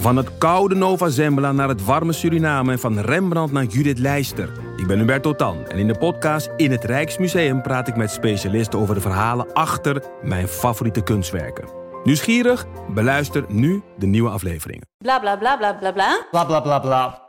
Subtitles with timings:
[0.00, 4.52] Van het koude Nova Zembla naar het warme Suriname en van Rembrandt naar Judith Leister.
[4.76, 8.78] Ik ben Hubert Totan en in de podcast In het Rijksmuseum praat ik met specialisten
[8.78, 11.68] over de verhalen achter mijn favoriete kunstwerken.
[12.04, 12.66] Nieuwsgierig?
[12.88, 14.86] Beluister nu de nieuwe afleveringen.
[14.98, 16.26] Bla bla bla bla bla bla.
[16.30, 17.22] Bla bla bla bla.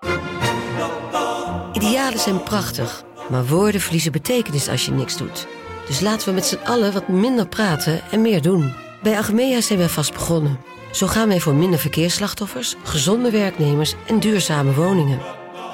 [1.73, 5.47] Idealen zijn prachtig, maar woorden verliezen betekenis als je niks doet.
[5.87, 8.73] Dus laten we met z'n allen wat minder praten en meer doen.
[9.01, 10.59] Bij Agmea zijn wij vast begonnen.
[10.91, 15.19] Zo gaan wij voor minder verkeersslachtoffers, gezonde werknemers en duurzame woningen.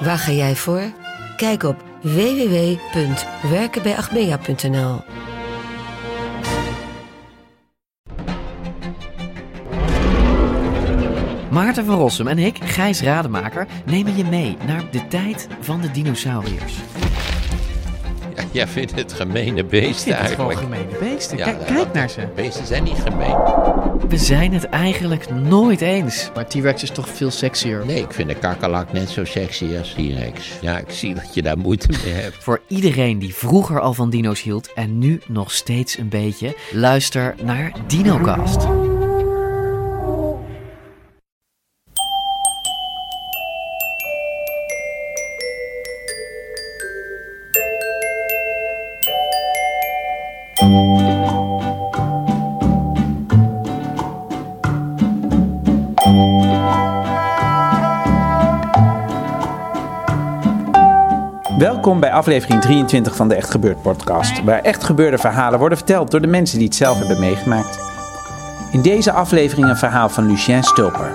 [0.00, 0.92] Waar ga jij voor?
[1.36, 5.00] Kijk op www.werkenbijagmea.nl
[11.50, 15.90] Maarten van Rossum en ik, Gijs Rademaker, nemen je mee naar de tijd van de
[15.90, 16.74] dinosauriërs.
[18.52, 20.90] Jij vindt het gemene beesten Ik vind het gewoon eigenlijk.
[20.90, 21.36] gemene beesten.
[21.38, 22.20] Ja, Kijk, dat- kijk naar ze.
[22.34, 23.36] Beesten zijn niet gemeen.
[24.08, 26.30] We zijn het eigenlijk nooit eens.
[26.34, 27.82] Maar T-Rex is toch veel sexier.
[27.86, 30.50] Nee, ik vind een kakkelak net zo sexy als T-Rex.
[30.60, 32.36] Ja, ik zie dat je daar moeite mee hebt.
[32.44, 37.34] Voor iedereen die vroeger al van dino's hield en nu nog steeds een beetje, luister
[37.42, 38.66] naar DinoCast.
[61.58, 66.10] Welkom bij aflevering 23 van de Echt Gebeurd podcast, waar echt gebeurde verhalen worden verteld
[66.10, 67.78] door de mensen die het zelf hebben meegemaakt.
[68.72, 71.12] In deze aflevering een verhaal van Lucien Stulper.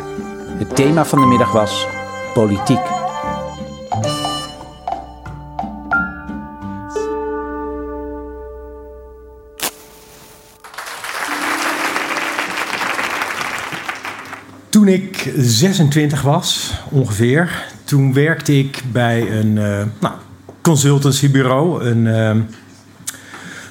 [0.58, 1.88] Het thema van de middag was
[2.34, 3.03] politiek.
[14.84, 20.14] Toen ik 26 was, ongeveer, toen werkte ik bij een eh, nou,
[20.62, 21.84] consultancybureau.
[21.84, 22.36] Een eh,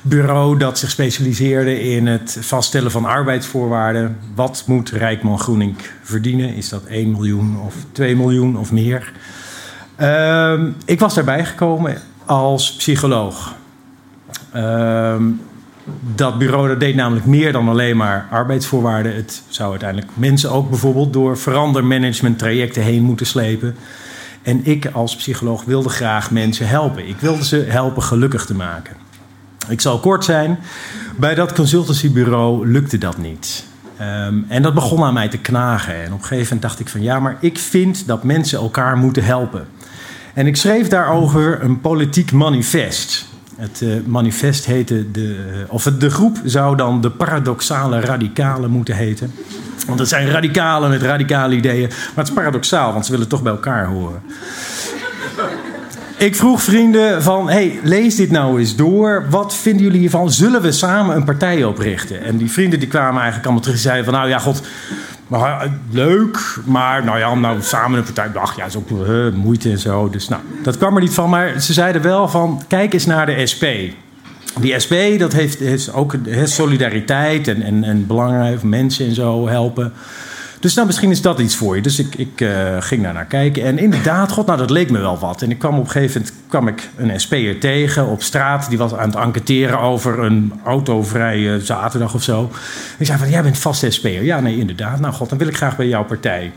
[0.02, 4.18] bureau dat zich specialiseerde in het vaststellen van arbeidsvoorwaarden.
[4.34, 6.54] Wat moet Rijkman Groening verdienen?
[6.54, 9.12] Is dat 1 miljoen of 2 miljoen of meer?
[9.96, 13.54] Ehm, ik was daarbij gekomen als psycholoog.
[16.14, 19.14] Dat bureau deed namelijk meer dan alleen maar arbeidsvoorwaarden.
[19.14, 23.76] Het zou uiteindelijk mensen ook bijvoorbeeld door verandermanagement trajecten heen moeten slepen.
[24.42, 27.08] En ik als psycholoog wilde graag mensen helpen.
[27.08, 28.96] Ik wilde ze helpen gelukkig te maken.
[29.68, 30.58] Ik zal kort zijn.
[31.16, 33.64] Bij dat consultancybureau lukte dat niet.
[33.96, 35.94] Ehm, en dat begon aan mij te knagen.
[35.94, 38.96] En op een gegeven moment dacht ik van ja, maar ik vind dat mensen elkaar
[38.96, 39.66] moeten helpen.
[40.34, 43.26] En ik schreef daarover een politiek manifest.
[43.62, 48.96] Het eh, manifest heette de, eh, of de groep zou dan de paradoxale radicalen moeten
[48.96, 49.32] heten.
[49.86, 53.42] Want het zijn radicalen met radicale ideeën, maar het is paradoxaal, want ze willen toch
[53.42, 54.22] bij elkaar horen.
[56.16, 59.26] Ik vroeg vrienden van, hey, lees dit nou eens door.
[59.30, 60.32] Wat vinden jullie hiervan?
[60.32, 62.22] Zullen we samen een partij oprichten?
[62.22, 64.62] En die vrienden die kwamen eigenlijk allemaal terug en zeiden van, nou ja, god,
[65.26, 68.90] maar, eh, leuk, maar nou ja, om nou samen een partij, ach ja, is ook
[68.90, 70.10] eh, moeite en zo.
[70.10, 71.30] Dus nou, dat kwam er niet van.
[71.30, 73.64] Maar ze zeiden wel van, kijk eens naar de SP.
[74.60, 79.48] Die SP, dat heeft, heeft ook heeft solidariteit en, en, en belangrijk mensen en zo
[79.48, 79.92] helpen.
[80.62, 81.82] Dus nou, misschien is dat iets voor je.
[81.82, 83.64] Dus ik, ik eh, ging daar naar kijken.
[83.64, 85.42] En inderdaad, god, nou, dat leek me wel wat.
[85.42, 88.68] En ik kwam op een gegeven moment kwam ik een SP'er tegen op straat.
[88.68, 92.50] Die was aan het enquêteren over een autovrije zaterdag of zo.
[92.98, 94.22] Ik zei van, jij bent vast SP'er.
[94.22, 95.00] Ja, nee, inderdaad.
[95.00, 96.52] Nou, god, dan wil ik graag bij jouw partij.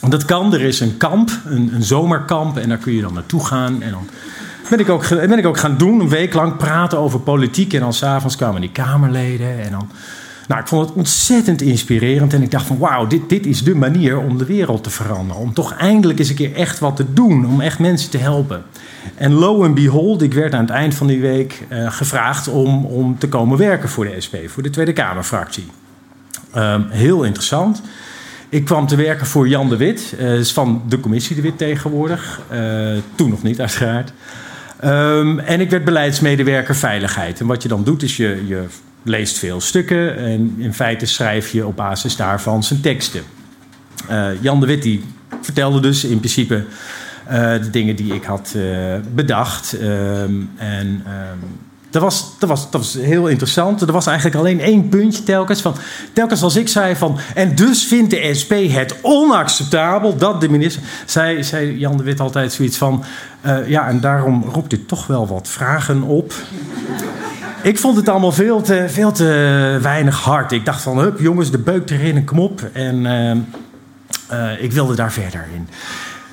[0.00, 0.54] Want dat kan.
[0.54, 2.58] Er is een kamp, een, een zomerkamp.
[2.58, 3.82] En daar kun je dan naartoe gaan.
[3.82, 4.08] En dan
[4.70, 6.00] ben ik, ook, ben ik ook gaan doen.
[6.00, 7.72] Een week lang praten over politiek.
[7.72, 9.62] En dan s'avonds kwamen die Kamerleden.
[9.62, 9.90] En dan...
[10.48, 12.32] Nou, ik vond het ontzettend inspirerend.
[12.32, 15.42] En ik dacht van wauw, dit, dit is de manier om de wereld te veranderen.
[15.42, 17.46] Om toch eindelijk eens een keer echt wat te doen.
[17.46, 18.62] Om echt mensen te helpen.
[19.14, 22.84] En lo and behold, ik werd aan het eind van die week eh, gevraagd om,
[22.84, 24.34] om te komen werken voor de SP.
[24.46, 25.66] Voor de Tweede Kamerfractie.
[26.52, 27.82] Ehm, heel interessant.
[28.48, 30.14] Ik kwam te werken voor Jan de Wit.
[30.18, 32.40] eh, is van de commissie de Wit tegenwoordig.
[32.48, 34.12] Eh, toen nog niet, uiteraard.
[34.80, 37.40] Ehm, en ik werd beleidsmedewerker veiligheid.
[37.40, 38.64] En wat je dan doet, is je, je
[39.06, 40.16] leest veel stukken.
[40.16, 43.22] En in feite schrijf je op basis daarvan zijn teksten.
[44.08, 45.04] Eh, Jan de Wit die
[45.40, 46.64] vertelde dus in principe
[47.26, 48.62] eh, de dingen die ik had eh,
[49.14, 49.72] bedacht.
[49.72, 51.38] Ehm, en ehm,
[51.90, 53.80] dat was, dat, was, dat was heel interessant.
[53.80, 55.60] Er was eigenlijk alleen één puntje telkens.
[55.60, 55.74] Van,
[56.12, 57.18] telkens als ik zei van...
[57.34, 60.82] En dus vindt de SP het onacceptabel dat de minister...
[61.04, 63.04] Zei, zei Jan de Wit altijd zoiets van...
[63.66, 66.34] ja, en daarom roept dit toch wel wat vragen op.
[67.66, 70.52] Ik vond het allemaal veel te, veel te weinig hard.
[70.52, 72.54] Ik dacht van, hup jongens, de beuk erin en kom.
[72.72, 73.06] En...
[73.06, 73.38] ehm,
[74.28, 75.68] Eh, ik wilde daar verder in.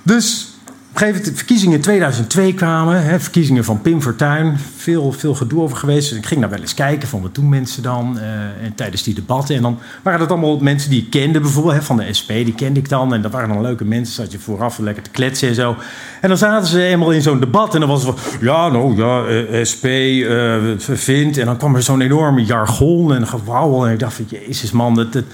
[0.03, 0.52] Dus
[0.93, 5.35] een gegeven moment, de verkiezingen in 2002 kwamen, hè, verkiezingen van Pim Fortuyn, veel, veel
[5.35, 6.09] gedoe over geweest.
[6.09, 8.23] Dus ik ging daar wel eens kijken van wat doen mensen dan uh,
[8.65, 9.55] en tijdens die debatten.
[9.55, 12.53] En dan waren dat allemaal mensen die ik kende, bijvoorbeeld hè, van de SP, die
[12.53, 13.13] kende ik dan.
[13.13, 15.75] En dat waren dan leuke mensen, zat je vooraf lekker te kletsen en zo.
[16.21, 18.97] En dan zaten ze eenmaal in zo'n debat en dan was het van, ja, nou
[18.97, 21.37] ja, uh, SP uh, vindt.
[21.37, 23.85] En dan kwam er zo'n enorme jargon en gewauwel.
[23.85, 25.13] En ik dacht van, jezus man, dat...
[25.13, 25.25] dat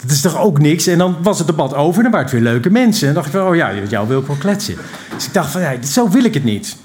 [0.00, 0.86] dat is toch ook niks?
[0.86, 3.08] En dan was het debat over en dan waren het weer leuke mensen.
[3.08, 4.76] En dan dacht ik van, oh ja, jou wil ik wel kletsen.
[5.14, 6.76] Dus ik dacht van, ja, zo wil ik het niet.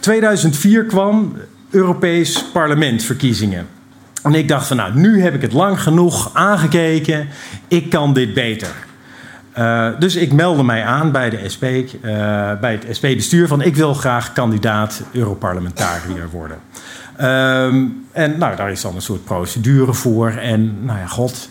[0.00, 1.36] 2004 kwam
[1.70, 3.66] Europees parlementverkiezingen.
[4.22, 7.28] En ik dacht van, nou, nu heb ik het lang genoeg aangekeken.
[7.68, 8.68] Ik kan dit beter.
[9.58, 11.90] Uh, dus ik meldde mij aan bij de SP, uh,
[12.60, 16.58] bij het SP-bestuur van ik wil graag kandidaat Europarlementariër worden.
[17.20, 20.30] Um, en nou, daar is dan een soort procedure voor.
[20.30, 21.48] En nou ja, god,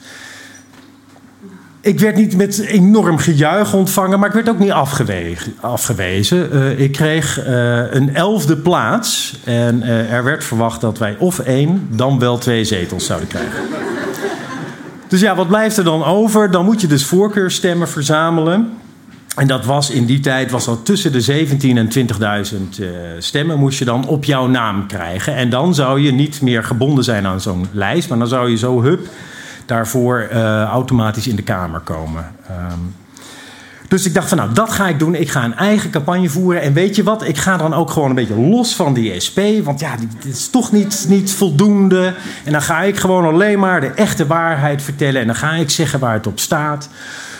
[1.81, 5.53] ik werd niet met enorm gejuich ontvangen, maar ik werd ook niet afgewezen.
[5.59, 6.49] afgewezen.
[6.53, 11.39] Uh, ik kreeg uh, een elfde plaats en uh, er werd verwacht dat wij of
[11.39, 13.63] één, dan wel twee zetels zouden krijgen.
[15.07, 16.51] Dus ja, wat blijft er dan over?
[16.51, 18.69] Dan moet je dus voorkeurstemmen verzamelen.
[19.35, 21.89] En dat was in die tijd was dat tussen de 17.000 en
[22.79, 22.83] 20.000
[23.17, 25.35] stemmen moest je dan op jouw naam krijgen.
[25.35, 28.57] En dan zou je niet meer gebonden zijn aan zo'n lijst, maar dan zou je
[28.57, 29.07] zo hup
[29.69, 32.25] daarvoor uh, automatisch in de Kamer komen.
[32.51, 32.95] Um,
[33.87, 35.15] dus ik dacht van nou, dat ga ik doen.
[35.15, 36.61] Ik ga een eigen campagne voeren.
[36.61, 39.39] En weet je wat, ik ga dan ook gewoon een beetje los van die SP.
[39.63, 42.13] Want ja, dit is toch niet, niet voldoende.
[42.43, 45.21] En dan ga ik gewoon alleen maar de echte waarheid vertellen.
[45.21, 46.89] En dan ga ik zeggen waar het op staat.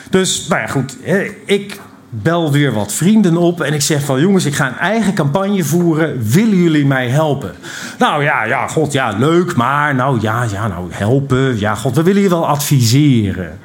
[0.10, 0.98] Dus nou ja, goed.
[1.46, 1.80] Ik
[2.10, 5.64] bel weer wat vrienden op en ik zeg van jongens, ik ga een eigen campagne
[5.64, 6.30] voeren.
[6.32, 7.52] Willen jullie mij helpen?
[8.00, 11.60] Nou ja, ja, god, ja, leuk, maar nou ja, ja, nou helpen.
[11.60, 13.60] Ja, god, we willen je wel adviseren.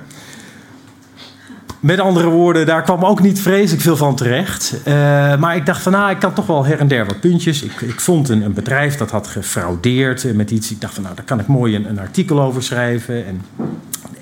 [1.80, 4.74] Met andere woorden, daar kwam ook niet vreselijk veel van terecht.
[4.88, 4.94] Uh,
[5.36, 7.62] maar ik dacht van, nou, ik kan toch wel her en der wat puntjes.
[7.62, 10.70] Ik, ik vond een, een, bedrijf dat had gefraudeerd met iets.
[10.70, 13.26] Ik dacht van, nou, daar kan ik mooi een, een artikel over schrijven.
[13.26, 13.42] En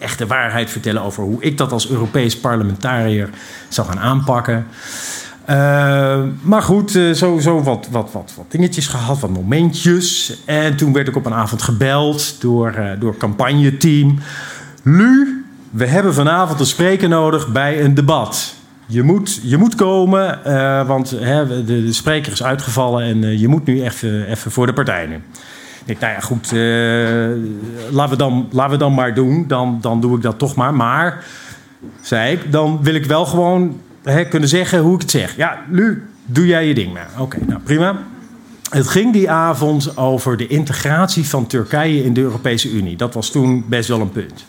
[0.03, 3.31] echte waarheid vertellen over hoe ik dat als Europees parlementariër
[3.69, 4.67] zou gaan aanpakken.
[5.51, 10.37] Uh, maar goed, uh, sowieso wat, wat, wat, wat dingetjes gehad, wat momentjes.
[10.45, 14.19] En toen werd ik op een avond gebeld door, uh, door campagneteam.
[14.83, 18.55] Lu, we hebben vanavond een spreker nodig bij een debat.
[18.87, 20.39] Je moet, je moet komen,
[20.87, 24.73] want hè, de, de, spreker is uitgevallen en je moet nu even, even voor de
[24.73, 25.21] partij nu.
[25.85, 29.45] Ik denk, nou ja, goed, uh, laten, we dan, we dan maar doen.
[29.49, 30.75] Dan, dan doe ik dat toch maar.
[30.75, 31.25] Maar,
[32.01, 35.37] zei ik, dan wil ik wel gewoon hè, kunnen zeggen hoe ik het zeg.
[35.37, 37.09] Ja, nu doe jij je ding maar.
[37.19, 37.97] Oké, nou prima.
[38.71, 42.97] Het ging die avond over de integratie van Turkije in de Europese Unie.
[42.97, 44.45] Dat was toen best wel een punt.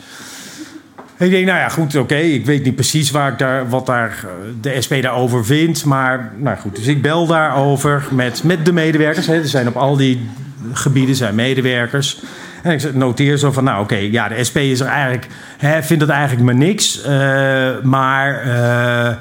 [1.17, 2.15] ik denk, nou ja, goed, oké.
[2.15, 4.25] Ik weet niet precies waar ik daar, wat daar
[4.61, 5.85] de SP daarover vindt.
[5.85, 6.75] Maar, nou goed.
[6.75, 9.27] Dus ik bel daarover met, met de medewerkers.
[9.27, 9.35] Hè.
[9.35, 10.29] Er zijn op al die
[10.73, 12.21] gebieden zijn medewerkers.
[12.63, 15.27] En ik noteer zo van, nou oké, ja, de SP is er eigenlijk,
[15.57, 17.05] hè, vindt het eigenlijk maar niks.
[17.07, 19.17] Uh, maar uh,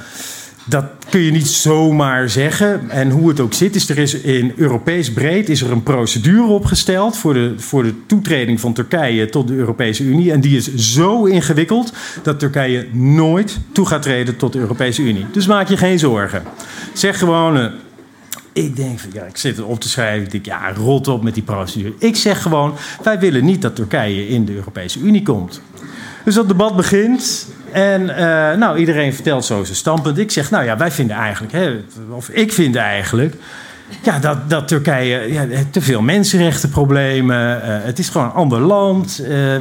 [0.65, 2.91] dat kun je niet zomaar zeggen.
[2.91, 6.47] En hoe het ook zit, is er is in Europees breed is er een procedure
[6.47, 10.33] opgesteld voor de, voor de toetreding van Turkije tot de Europese Unie.
[10.33, 11.93] En die is zo ingewikkeld
[12.23, 15.27] dat Turkije nooit toe gaat treden tot de Europese Unie.
[15.33, 16.43] Dus maak je geen zorgen.
[16.93, 17.71] Zeg gewoon.
[18.53, 20.25] Ik denk ja, ik zit het op te schrijven.
[20.25, 21.95] Ik denk ja, rot op met die procedure.
[21.99, 25.61] Ik zeg gewoon, wij willen niet dat Turkije in de Europese Unie komt.
[26.25, 27.47] Dus dat debat begint.
[27.73, 28.17] En uh,
[28.53, 30.19] nou, iedereen vertelt zo zijn standpunt.
[30.19, 31.77] Ik zeg, nou ja, wij vinden eigenlijk, hè,
[32.11, 33.35] of ik vind eigenlijk.
[34.03, 37.57] Ja, dat, dat Turkije ja, te veel mensenrechtenproblemen.
[37.57, 39.23] Uh, het is gewoon een ander land.
[39.29, 39.55] Uh,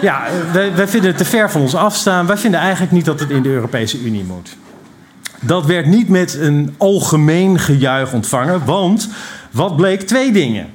[0.00, 2.26] ja, wij, wij vinden het te ver van ons afstaan.
[2.26, 4.56] Wij vinden eigenlijk niet dat het in de Europese Unie moet.
[5.46, 9.08] Dat werd niet met een algemeen gejuich ontvangen, want
[9.50, 10.00] wat bleek?
[10.00, 10.66] Twee dingen.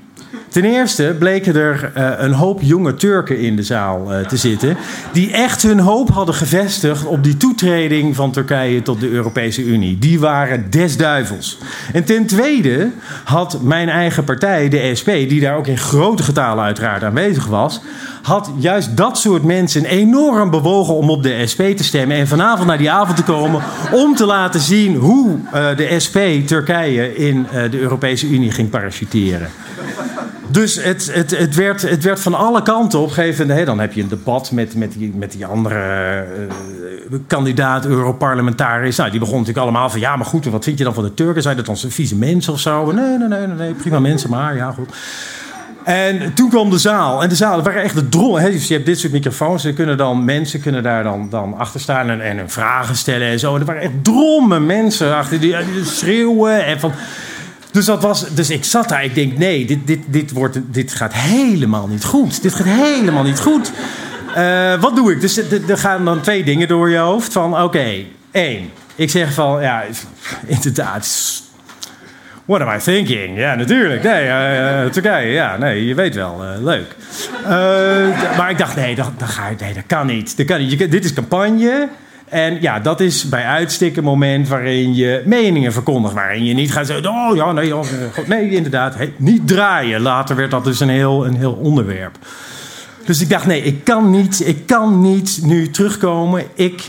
[0.50, 4.78] Ten eerste bleken er uh, een hoop jonge Turken in de zaal uh, te zitten.
[5.12, 9.98] die echt hun hoop hadden gevestigd op die toetreding van Turkije tot de Europese Unie.
[9.98, 11.58] Die waren des duivels.
[11.94, 12.92] En ten tweede
[13.24, 17.82] had mijn eigen partij, de SP, die daar ook in grote getalen uiteraard aanwezig was.
[18.22, 22.18] had juist dat soort mensen enorm bewogen om op de SP te stemmen.
[22.18, 23.62] en vanavond naar die avond te komen.
[23.92, 29.50] om te laten zien hoe uh, de SP Turkije in de Europese Unie ging parachuteren.
[30.50, 34.02] Dus het, het, het, werd, het werd van alle kanten op gegeven dan heb je
[34.02, 36.26] een debat met, met, die, met die andere
[37.10, 38.98] uh, kandidaat Europarlementariërs.
[38.98, 41.14] Nou, die begon natuurlijk allemaal van ja, maar goed, wat vind je dan van de
[41.14, 41.42] Turken?
[41.42, 42.92] Zijn dat onze vieze mensen of zo?
[42.92, 44.90] Nee, nee, nee, nee, prima mensen, maar ja, goed.
[45.88, 47.24] En toen kwam de zaal.
[47.24, 48.40] En de zaal, waren echt de drol.
[48.40, 48.52] Hè?
[48.52, 49.66] Dus je hebt dit soort microfoons.
[49.66, 53.40] Er kunnen dan mensen kunnen daar dan, dan achter staan en, en vragen stellen en
[53.40, 53.54] zo.
[53.54, 56.66] En er waren echt drommen mensen achter die, die schreeuwen.
[56.66, 56.92] En van,
[57.78, 59.04] dus, dat was, dus ik zat daar.
[59.04, 62.42] Ik denk, nee, dit, dit, dit, wordt, dit gaat helemaal niet goed.
[62.42, 63.72] Dit gaat helemaal niet goed.
[64.36, 65.22] Eh, wat doe ik?
[65.22, 67.34] Dus er gaan dan twee dingen door je hoofd.
[67.34, 67.94] Van, oké,
[68.32, 68.70] één.
[68.96, 69.84] Ik zeg van, ja,
[70.46, 71.08] inderdaad,
[72.46, 73.38] What am I thinking?
[73.38, 74.04] Ja, natuurlijk.
[74.04, 76.44] Nee, Turkije, ja, nee, je weet wel.
[76.62, 76.96] Leuk.
[78.38, 80.38] Maar ik dacht, nee, dat, dat, ga, nee, dat kan niet.
[80.38, 80.80] Dat kan niet.
[80.80, 81.90] Je, dit is campagne.
[82.30, 86.14] En ja, dat is bij uitstek een moment waarin je meningen verkondigt.
[86.14, 87.86] Waarin je niet gaat zeggen, oh ja, nee, oh,
[88.28, 88.96] nee inderdaad.
[89.18, 90.02] Niet draaien.
[90.02, 92.18] Later werd dat dus een heel, een heel onderwerp.
[93.06, 96.44] Dus ik dacht, nee, ik kan niet, ik kan niet nu terugkomen.
[96.54, 96.86] Ik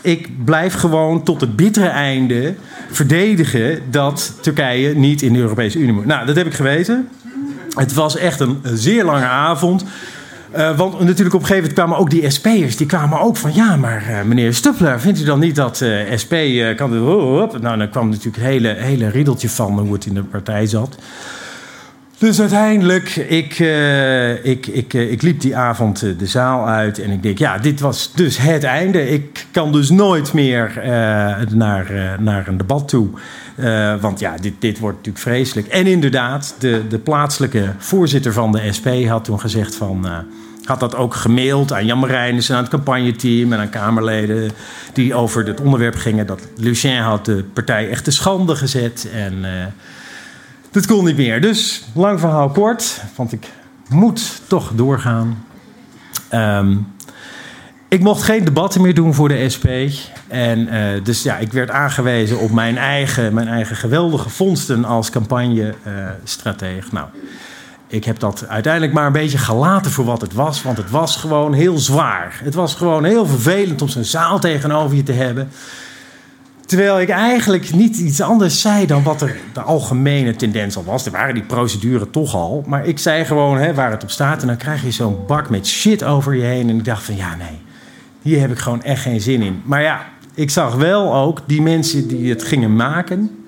[0.00, 2.54] ik blijf gewoon tot het bittere einde
[2.90, 6.06] verdedigen dat Turkije niet in de Europese Unie moet.
[6.06, 7.08] Nou, dat heb ik geweten.
[7.74, 9.84] Het was echt een zeer lange avond.
[10.56, 12.76] Uh, want natuurlijk op een gegeven moment kwamen ook die SP'ers.
[12.76, 16.16] Die kwamen ook van, ja, maar uh, meneer Stuppler, vindt u dan niet dat uh,
[16.22, 16.34] SP
[16.76, 16.90] kan...
[17.60, 20.96] Nou, dan kwam natuurlijk een hele, hele riedeltje van hoe het in de partij zat.
[22.18, 26.98] Dus uiteindelijk, ik, uh, ik, ik, uh, ik liep die avond uh, de zaal uit
[26.98, 29.08] en ik denk, ja, dit was dus het einde.
[29.08, 30.72] Ik kan dus nooit meer
[31.54, 33.08] naar, naar een debat toe.
[34.00, 35.66] want ja, dit, dit wordt natuurlijk vreselijk.
[35.66, 40.06] En inderdaad, de, de plaatselijke voorzitter van de SP had toen gezegd van...
[40.64, 44.50] had dat ook gemaild aan Jan Marijnissen, aan het campagneteam en aan Kamerleden...
[44.92, 49.08] die over het onderwerp gingen dat Lucien had de partij echt te schande gezet...
[49.12, 49.44] en
[50.78, 51.40] dat kon niet meer.
[51.40, 53.46] Dus, lang verhaal kort, want ik
[53.88, 55.44] moet toch doorgaan.
[56.32, 56.86] Um,
[57.88, 59.66] ik mocht geen debatten meer doen voor de SP.
[60.28, 65.10] En uh, dus ja, ik werd aangewezen op mijn eigen, mijn eigen geweldige vondsten als
[65.10, 66.86] campagne-strateeg.
[66.86, 67.06] Uh, nou,
[67.86, 70.62] ik heb dat uiteindelijk maar een beetje gelaten voor wat het was.
[70.62, 72.40] Want het was gewoon heel zwaar.
[72.42, 75.50] Het was gewoon heel vervelend om zo'n zaal tegenover je te hebben.
[76.68, 81.06] Terwijl ik eigenlijk niet iets anders zei dan wat er de algemene tendens al was.
[81.06, 82.64] Er waren die procedures toch al.
[82.66, 84.40] Maar ik zei gewoon hè, waar het op staat.
[84.40, 86.68] En dan krijg je zo'n bak met shit over je heen.
[86.68, 87.58] En ik dacht van ja, nee,
[88.22, 89.62] hier heb ik gewoon echt geen zin in.
[89.64, 93.44] Maar ja, ik zag wel ook die mensen die het gingen maken.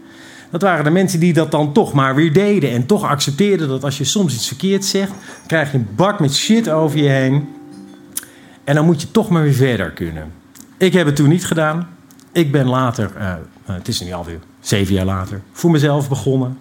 [0.50, 2.70] Dat waren de mensen die dat dan toch maar weer deden.
[2.70, 5.12] En toch accepteerden dat als je soms iets verkeerd zegt,
[5.46, 7.48] krijg je een bak met shit over je heen.
[8.64, 10.32] En dan moet je toch maar weer verder kunnen.
[10.76, 11.98] Ik heb het toen niet gedaan.
[12.32, 13.34] Ik ben later, uh,
[13.64, 16.58] het is nu alweer zeven jaar later, voor mezelf begonnen.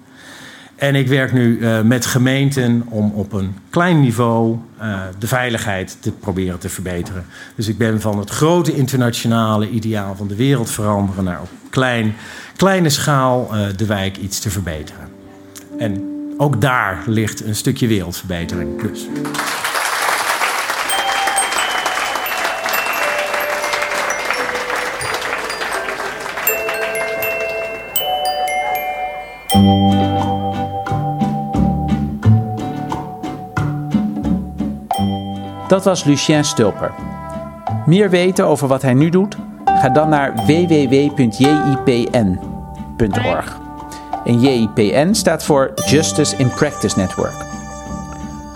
[0.75, 4.57] En ik werk nu uh, met gemeenten om op een klein niveau
[5.19, 7.25] de veiligheid te proberen te verbeteren.
[7.55, 12.15] Dus ik ben van het grote internationale ideaal van de wereld veranderen naar op klein,
[12.55, 15.07] kleine schaal de wijk iets te verbeteren.
[15.77, 16.03] En
[16.38, 18.81] ook daar ligt een stukje wereldverbetering.
[18.81, 19.07] Dus.
[35.69, 36.91] Dat was Lucien Stulper.
[37.85, 39.38] Meer weten over wat hij nu doet?
[39.65, 41.17] Ga dan naar www.jipn.org.
[44.25, 47.45] En JIPN staat voor Justice in Practice Network.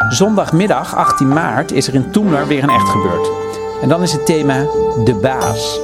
[0.10, 3.30] Zondagmiddag 18 maart is er in Toemler weer een echt gebeurd.
[3.82, 4.66] En dan is het thema
[5.04, 5.80] De Baas.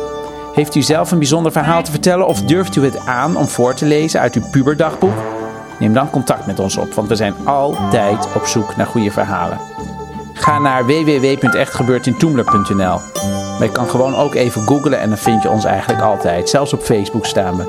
[0.54, 3.74] Heeft u zelf een bijzonder verhaal te vertellen of durft u het aan om voor
[3.74, 5.18] te lezen uit uw puberdagboek?
[5.80, 9.60] Neem dan contact met ons op, want we zijn altijd op zoek naar goede verhalen.
[10.40, 13.00] Ga naar www.echtgebeurtintoemler.nl.
[13.58, 16.50] Maar je kan gewoon ook even googlen en dan vind je ons eigenlijk altijd.
[16.50, 17.64] Zelfs op Facebook staan we.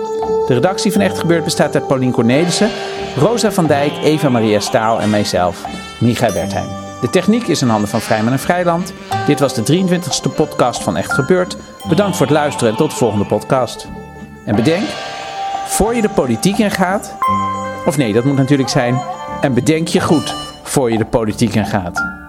[0.47, 2.71] De redactie van Echt Gebeurd bestaat uit Paulien Cornelissen,
[3.17, 5.65] Rosa van Dijk, Eva Maria Staal en mijzelf,
[6.01, 6.69] Micha Bertheim.
[7.01, 8.93] De techniek is in handen van Vrijman en Vrijland.
[9.27, 11.57] Dit was de 23e podcast van Echt Gebeurd.
[11.89, 13.89] Bedankt voor het luisteren en tot de volgende podcast.
[14.45, 14.89] En bedenk,
[15.67, 17.15] voor je de politiek ingaat...
[17.87, 19.01] Of nee, dat moet natuurlijk zijn...
[19.41, 22.20] En bedenk je goed voor je de politiek ingaat.